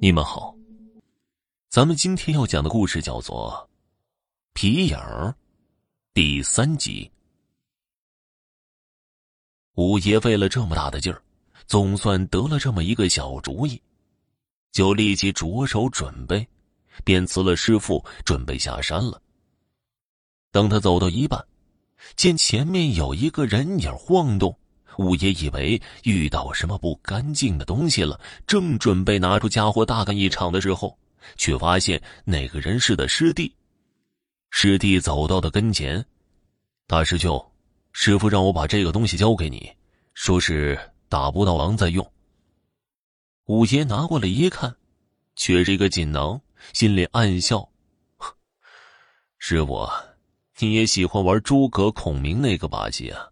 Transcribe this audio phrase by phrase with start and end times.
[0.00, 0.54] 你们好，
[1.68, 3.68] 咱们今天要讲的故事叫做
[4.52, 5.26] 《皮影儿》
[6.14, 7.10] 第三集。
[9.74, 11.20] 五爷费了这么大的劲儿，
[11.66, 13.82] 总算得了这么一个小主意，
[14.70, 16.46] 就立即着手准备，
[17.04, 19.20] 便辞了师傅，准备下山了。
[20.52, 21.44] 等他走到一半，
[22.14, 24.56] 见前面有一个人影晃动。
[24.98, 30.98] 五爷以为遇到什么不干净的东西了，正准备拿出家伙大干一场的时候，
[31.36, 33.54] 却发现那个人是的师弟。
[34.50, 36.04] 师弟走到他跟前
[36.88, 37.52] ：“大师兄，
[37.92, 39.72] 师傅让我把这个东西交给你，
[40.14, 40.76] 说是
[41.08, 42.12] 打不到狼再用。”
[43.46, 44.74] 五爷拿过来一看，
[45.36, 46.40] 却是一个锦囊，
[46.72, 47.70] 心里暗笑
[49.38, 49.88] ：“师傅，
[50.58, 53.28] 你也喜欢玩诸葛孔明那个把戏啊？”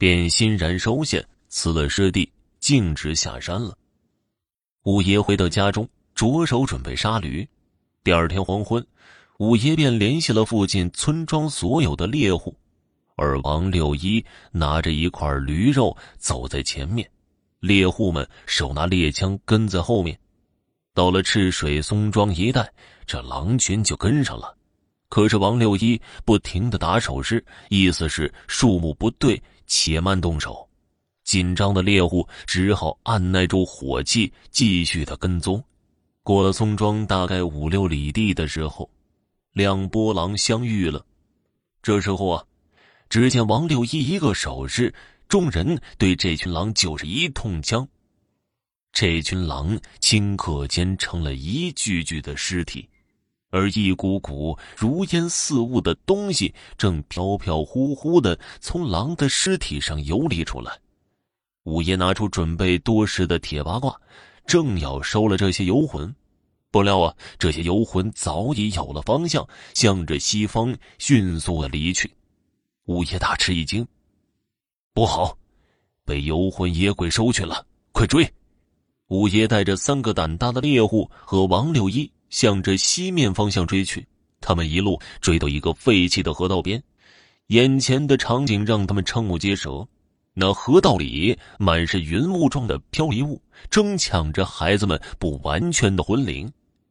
[0.00, 3.76] 便欣然收下，辞了师弟，径直下山了。
[4.84, 7.46] 五爷回到家中，着手准备杀驴。
[8.02, 8.82] 第二天黄昏，
[9.40, 12.56] 五爷便联系了附近村庄所有的猎户，
[13.14, 17.06] 而王六一拿着一块驴肉走在前面，
[17.58, 20.18] 猎户们手拿猎枪跟在后面。
[20.94, 22.72] 到了赤水松庄一带，
[23.04, 24.56] 这狼群就跟上了。
[25.10, 29.38] 可是王六一不停的打手势，意思是数目不对。
[29.72, 30.68] 且慢动手，
[31.22, 35.62] 紧张的猎户只好按耐住火气，继续的跟踪。
[36.24, 38.90] 过了村庄大概五六里地的时候，
[39.52, 41.06] 两波狼相遇了。
[41.82, 42.44] 这时候啊，
[43.08, 44.92] 只见王六一一个手势，
[45.28, 47.86] 众人对这群狼就是一通枪。
[48.92, 52.88] 这群狼顷刻间成了一具具的尸体。
[53.50, 60.72] 而一股股如烟似雾的东西正飘飘忽忽的从狼的尸体上游离出来。
[61.64, 64.00] 五爷拿出准备多时的铁八卦，
[64.46, 66.12] 正要收了这些游魂，
[66.70, 72.10] 不料啊，这些游魂早已有了方向，向着西方迅速的离去。
[72.86, 73.86] 五爷大吃一惊
[74.94, 75.36] ：“不好，
[76.04, 77.64] 被游魂野鬼收去了！
[77.92, 78.28] 快追！”
[79.08, 82.10] 五爷带着三个胆大的猎户和王六一。
[82.30, 84.06] 向着西面方向追去，
[84.40, 86.82] 他们一路追到一个废弃的河道边，
[87.48, 89.86] 眼前的场景让他们瞠目结舌。
[90.32, 96.50] 那河道里满是云雾状的飘离物，争抢着孩子们不完全的魂灵。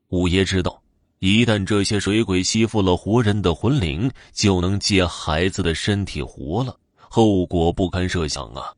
[0.10, 0.82] 五爷知道，
[1.20, 8.74] 一旦这些水鬼吸附了活人的魂灵，就能借孩子的身体活了，后果不堪设想啊！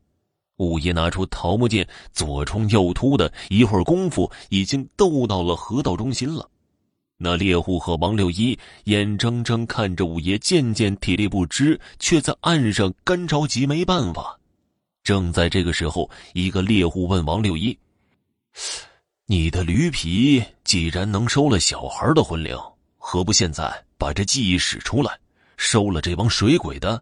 [0.58, 6.48] 五爷拿出桃木剑，左冲右突的，一会儿功夫，已经斗到了河道中心了。
[7.24, 14.36] 那猎户和王六一眼睁睁看着五爷渐渐体力不支，却在岸上干着急，没办法。
[15.04, 17.78] 正在这个时候，一个猎户问王六一
[19.26, 22.58] ：“你的驴皮既然能收了小孩的魂灵，
[22.98, 25.16] 何不现在把这技艺使出来，
[25.56, 27.00] 收了这帮水鬼的，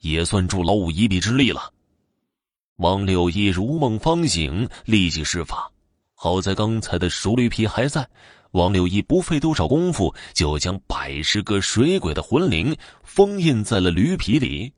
[0.00, 1.70] 也算助老五一臂之力了？”
[2.76, 5.70] 王六一如梦方醒，立即施法。
[6.14, 8.08] 好在刚才的熟驴皮还在。
[8.52, 14.72] 王六一不费多少功夫，就将百十个水鬼的魂灵封印在了驴皮里。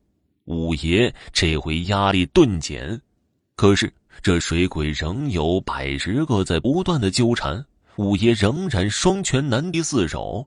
[0.47, 3.01] 五爷这回压力顿减，
[3.55, 7.65] 可是这水鬼仍有百十个在不断的纠缠，
[7.97, 10.45] 五爷仍然双拳难敌四手。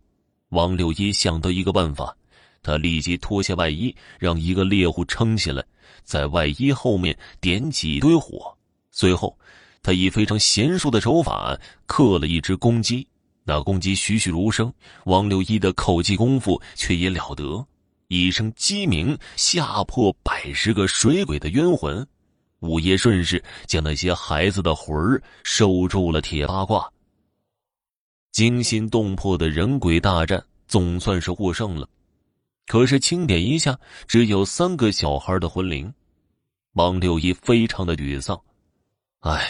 [0.49, 2.13] 王六一想到一个办法，
[2.61, 5.63] 他立即脱下外衣，让一个猎户撑起来，
[6.03, 8.53] 在外衣后面点起一堆火，
[8.91, 9.37] 随后
[9.81, 13.07] 他以非常娴熟的手法刻了一只公鸡。
[13.43, 14.73] 那公鸡栩栩如生，
[15.05, 17.65] 王六一的口技功夫却也了得，
[18.07, 22.05] 一声鸡鸣吓破百十个水鬼的冤魂。
[22.59, 26.89] 五爷顺势将那些孩子的魂儿收住了铁八卦。
[28.31, 31.87] 惊心动魄的人鬼大战总算是获胜了，
[32.65, 33.77] 可是清点一下，
[34.07, 35.93] 只有三个小孩的魂灵。
[36.75, 38.41] 王六一非常的沮丧，
[39.19, 39.45] 唉，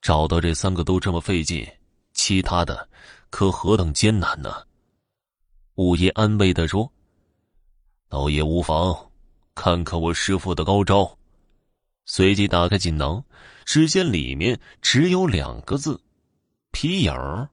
[0.00, 1.66] 找到这三个都这么费劲，
[2.16, 2.88] 其他的。
[3.28, 4.50] 可何等艰难呢？
[5.74, 6.90] 五爷安慰的说
[8.08, 9.10] ：“倒也无妨，
[9.54, 11.16] 看看我师傅的高招。”
[12.06, 13.22] 随即打开锦囊，
[13.64, 16.00] 只见里面只有两个字
[16.72, 17.48] ：“皮影儿。”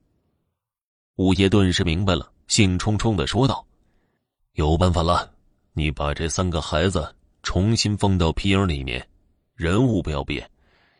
[1.16, 3.66] 五爷顿时明白了，兴冲冲的说道
[4.54, 5.30] ：“有办法了！
[5.74, 9.06] 你把这三个孩子重新放到皮影里面，
[9.54, 10.48] 人物不要变。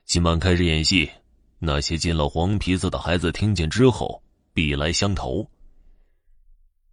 [0.05, 1.11] 今晚开始演戏，
[1.65, 4.21] 那些进了黄皮子的孩子听见之后。”
[4.55, 5.45] 必来相投。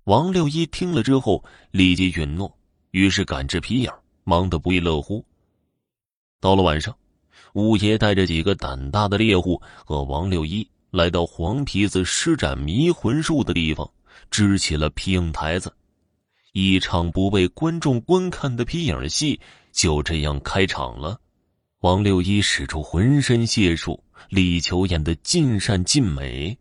[0.05, 2.57] 王六一听了之后，立即允诺，
[2.89, 3.91] 于是赶制皮影，
[4.23, 5.23] 忙得不亦乐乎。
[6.39, 6.97] 到了晚上，
[7.53, 13.87] 五爷带着几个胆大的猎户和王六一来到黄皮子施展迷魂术的地方，
[14.31, 15.71] 支起了皮影台子，
[16.53, 19.39] 一场不被观众观看的皮影戏
[19.71, 21.21] 就这样开场了。
[21.81, 26.55] 王六一使出浑身解数，力求演得尽善尽美。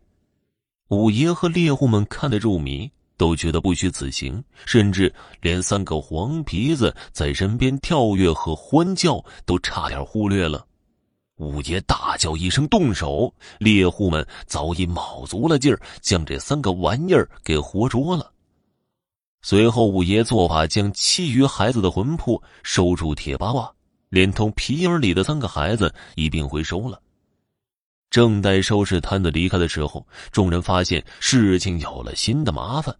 [0.87, 10.65] 五爷和猎户们看得入迷，都觉得不虚此行，甚至连三个黄皮子在身边跳跃和欢叫都差点忽略了。
[11.37, 18.31] 五爷大叫一声：“动手！”猎户们早已卯足了劲儿，将这三个玩意儿给活捉了。
[19.43, 23.71] 随后，五爷做法将其余孩子的魂魄收入铁八卦，
[24.11, 27.01] 连同皮影里的三个孩子一并回收了。
[28.09, 32.93] 正待收拾摊子离开的时候，众人发现事情有了新的麻烦。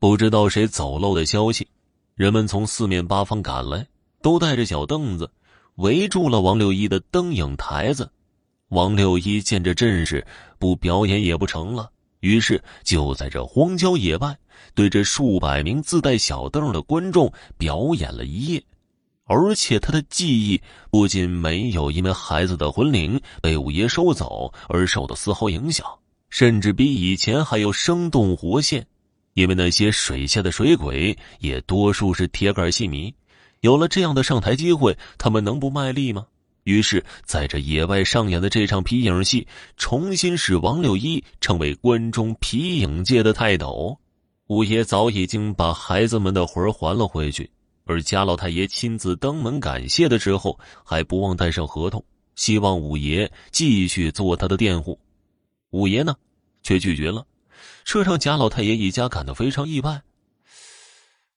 [0.00, 1.68] 不知道谁走漏的消息，
[2.14, 3.86] 人们从四面八方赶来，
[4.22, 5.30] 都带着小凳子。
[5.74, 8.10] 围住了王六一的灯影台子，
[8.70, 10.26] 王六一见这阵势，
[10.58, 11.90] 不表演也不成了，
[12.20, 14.36] 于是就在这荒郊野外，
[14.74, 18.64] 对这数百名自带小凳的观众表演了一夜。
[19.28, 20.60] 而且他的记忆
[20.90, 25.86] 不仅没有因为孩子的魂灵被五爷收走而受到丝毫影响，
[26.30, 28.86] 甚至比以前还要生动活现，
[29.34, 33.14] 因为那些水下的水鬼也多数是铁杆戏迷。
[33.60, 36.26] 有了这样的上台机会，他们能不卖力吗？
[36.64, 39.46] 于是，在这野外上演的这场皮影戏，
[39.76, 43.98] 重新使王六一成为关中皮影界的泰斗。
[44.48, 47.50] 五爷早已经把孩子们的魂还了回去，
[47.88, 52.04] 而贾老太爷亲自登门感谢的时候，还不忘带上合同，
[52.36, 55.00] 希望五爷继续做他的佃户。
[55.70, 56.14] 五爷呢，
[56.62, 57.26] 却拒绝了，
[57.84, 60.02] 这让贾老太爷一家感到非常意外。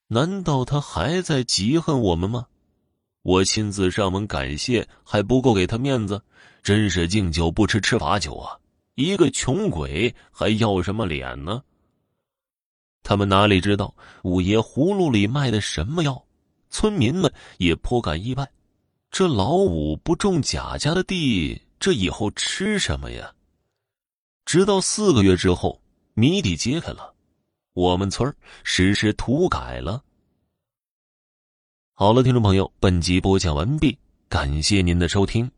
[0.08, 2.46] 难道他还在嫉恨我们吗？
[3.22, 6.22] 我亲自上门感谢还不够给他面子，
[6.62, 8.58] 真是敬酒不吃吃罚酒啊！
[8.94, 11.62] 一个穷鬼还要什么脸呢？
[13.02, 16.22] 他们哪里知道五爷葫芦里卖的什么药？
[16.72, 18.50] 村民们也颇感意外。
[19.10, 23.34] 这老五不种贾家的地，这以后吃什么呀？
[24.46, 25.80] 直到四个月之后，
[26.14, 27.14] 谜底揭开了。
[27.74, 28.34] 我们村
[28.64, 30.02] 实施土改了。
[31.92, 33.96] 好了，听众朋友，本集播讲完毕，
[34.28, 35.50] 感谢您的收听。